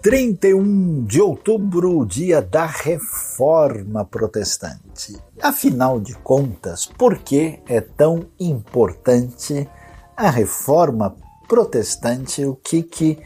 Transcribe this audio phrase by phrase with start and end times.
[0.00, 5.16] 31 de outubro, dia da Reforma Protestante.
[5.42, 9.68] Afinal de contas, por que é tão importante
[10.16, 11.16] a Reforma
[11.48, 12.44] Protestante?
[12.44, 13.18] O que, que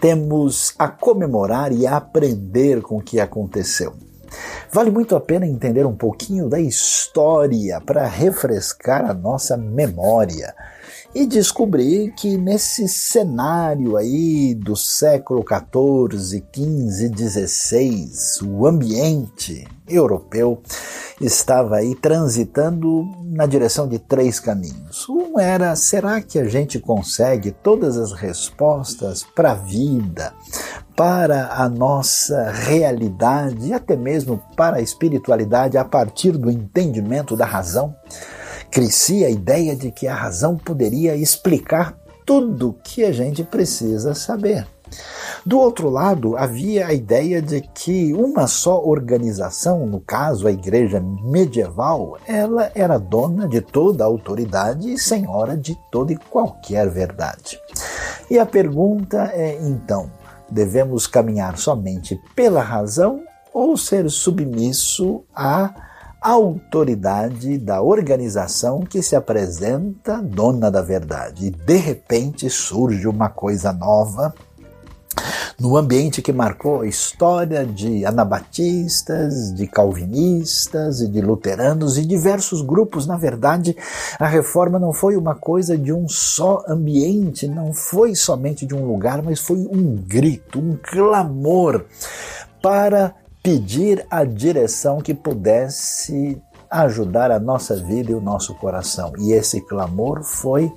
[0.00, 3.94] temos a comemorar e a aprender com o que aconteceu?
[4.72, 10.52] Vale muito a pena entender um pouquinho da história para refrescar a nossa memória
[11.18, 18.10] e descobri que nesse cenário aí do século XIV, XV, XVI,
[18.46, 20.60] o ambiente europeu
[21.18, 25.08] estava aí transitando na direção de três caminhos.
[25.08, 30.34] Um era: será que a gente consegue todas as respostas para a vida,
[30.94, 37.46] para a nossa realidade e até mesmo para a espiritualidade a partir do entendimento da
[37.46, 37.96] razão?
[38.70, 44.66] Crescia a ideia de que a razão poderia explicar tudo que a gente precisa saber.
[45.44, 51.00] Do outro lado, havia a ideia de que uma só organização, no caso a igreja
[51.00, 57.60] medieval, ela era dona de toda a autoridade e senhora de toda e qualquer verdade.
[58.30, 60.10] E a pergunta é então:
[60.50, 65.74] devemos caminhar somente pela razão ou ser submisso à
[66.28, 71.46] autoridade da organização que se apresenta dona da verdade.
[71.46, 74.34] E de repente surge uma coisa nova
[75.58, 82.60] no ambiente que marcou a história de anabatistas, de calvinistas e de luteranos e diversos
[82.60, 83.06] grupos.
[83.06, 83.76] Na verdade,
[84.18, 88.84] a reforma não foi uma coisa de um só ambiente, não foi somente de um
[88.84, 91.84] lugar, mas foi um grito, um clamor
[92.60, 93.14] para
[93.46, 99.12] pedir a direção que pudesse ajudar a nossa vida e o nosso coração.
[99.20, 100.72] E esse clamor foi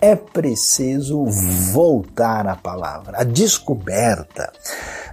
[0.00, 4.52] é preciso voltar à palavra, a descoberta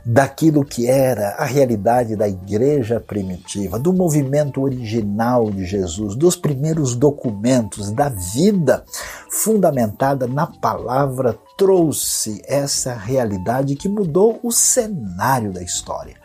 [0.06, 6.96] daquilo que era a realidade da igreja primitiva, do movimento original de Jesus, dos primeiros
[6.96, 8.84] documentos da vida
[9.30, 16.16] fundamentada na palavra, trouxe essa realidade que mudou o cenário da história.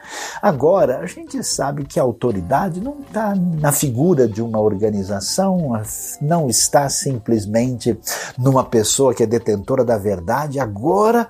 [0.41, 5.73] Agora, a gente sabe que a autoridade não está na figura de uma organização,
[6.21, 7.99] não está simplesmente
[8.39, 10.59] numa pessoa que é detentora da verdade.
[10.59, 11.29] Agora,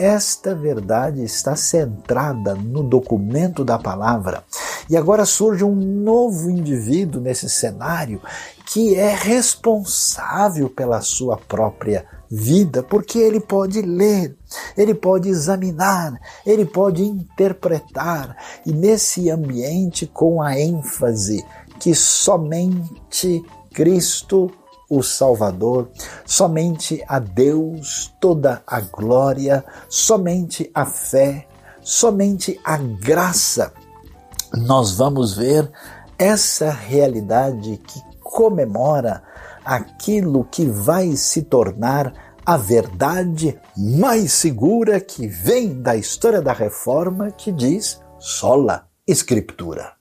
[0.00, 4.42] esta verdade está centrada no documento da palavra.
[4.88, 8.18] E agora surge um novo indivíduo nesse cenário
[8.64, 14.34] que é responsável pela sua própria vida, porque ele pode ler,
[14.74, 21.44] ele pode examinar, ele pode interpretar, e nesse ambiente com a ênfase
[21.78, 23.44] que somente
[23.74, 24.50] Cristo,
[24.90, 25.88] o Salvador,
[26.26, 31.46] somente a Deus toda a glória, somente a fé,
[31.80, 33.72] somente a graça.
[34.52, 35.70] Nós vamos ver
[36.18, 39.22] essa realidade que comemora
[39.64, 42.12] aquilo que vai se tornar
[42.44, 49.99] a verdade mais segura que vem da história da reforma que diz sola escritura.